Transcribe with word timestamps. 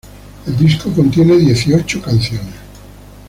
El 0.47 0.57
disco 0.57 0.91
contiene 0.91 1.37
dieciocho 1.37 2.01
canciones. 2.01 2.55